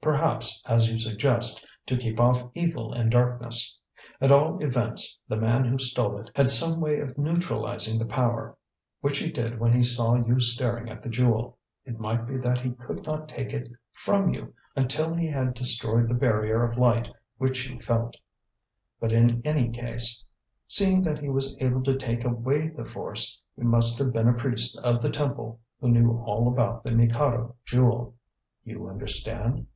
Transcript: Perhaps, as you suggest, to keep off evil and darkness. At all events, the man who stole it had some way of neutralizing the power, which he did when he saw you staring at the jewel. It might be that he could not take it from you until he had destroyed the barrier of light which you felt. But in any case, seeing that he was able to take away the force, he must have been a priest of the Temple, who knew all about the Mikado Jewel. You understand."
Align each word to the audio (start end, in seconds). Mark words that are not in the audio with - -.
Perhaps, 0.00 0.64
as 0.66 0.88
you 0.90 0.96
suggest, 0.96 1.66
to 1.86 1.96
keep 1.96 2.18
off 2.20 2.48
evil 2.54 2.92
and 2.94 3.10
darkness. 3.10 3.76
At 4.22 4.30
all 4.30 4.62
events, 4.62 5.18
the 5.28 5.36
man 5.36 5.64
who 5.64 5.76
stole 5.78 6.18
it 6.18 6.30
had 6.36 6.50
some 6.50 6.80
way 6.80 7.00
of 7.00 7.18
neutralizing 7.18 7.98
the 7.98 8.06
power, 8.06 8.56
which 9.00 9.18
he 9.18 9.28
did 9.30 9.58
when 9.58 9.72
he 9.72 9.82
saw 9.82 10.14
you 10.14 10.38
staring 10.40 10.88
at 10.88 11.02
the 11.02 11.08
jewel. 11.10 11.58
It 11.84 11.98
might 11.98 12.26
be 12.28 12.38
that 12.38 12.60
he 12.60 12.70
could 12.74 13.02
not 13.04 13.28
take 13.28 13.52
it 13.52 13.68
from 13.90 14.32
you 14.32 14.54
until 14.76 15.12
he 15.14 15.26
had 15.26 15.52
destroyed 15.52 16.08
the 16.08 16.14
barrier 16.14 16.62
of 16.64 16.78
light 16.78 17.12
which 17.36 17.68
you 17.68 17.80
felt. 17.80 18.16
But 19.00 19.12
in 19.12 19.42
any 19.44 19.68
case, 19.68 20.24
seeing 20.68 21.02
that 21.02 21.18
he 21.18 21.28
was 21.28 21.56
able 21.60 21.82
to 21.82 21.98
take 21.98 22.24
away 22.24 22.68
the 22.68 22.84
force, 22.84 23.42
he 23.56 23.62
must 23.62 23.98
have 23.98 24.12
been 24.12 24.28
a 24.28 24.32
priest 24.32 24.78
of 24.78 25.02
the 25.02 25.10
Temple, 25.10 25.60
who 25.80 25.90
knew 25.90 26.16
all 26.20 26.48
about 26.48 26.84
the 26.84 26.92
Mikado 26.92 27.56
Jewel. 27.64 28.14
You 28.62 28.86
understand." 28.88 29.66